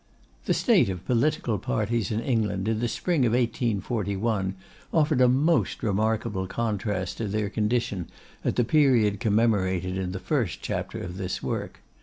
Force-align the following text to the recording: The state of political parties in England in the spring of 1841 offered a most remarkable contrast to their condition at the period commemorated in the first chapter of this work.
The 0.45 0.55
state 0.55 0.89
of 0.89 1.05
political 1.05 1.59
parties 1.59 2.09
in 2.09 2.21
England 2.21 2.67
in 2.67 2.79
the 2.79 2.87
spring 2.87 3.23
of 3.23 3.33
1841 3.33 4.55
offered 4.91 5.21
a 5.21 5.27
most 5.29 5.83
remarkable 5.83 6.47
contrast 6.47 7.17
to 7.17 7.27
their 7.27 7.51
condition 7.51 8.07
at 8.43 8.55
the 8.55 8.63
period 8.63 9.19
commemorated 9.19 9.99
in 9.99 10.11
the 10.11 10.19
first 10.19 10.63
chapter 10.63 10.97
of 10.99 11.17
this 11.17 11.43
work. 11.43 11.81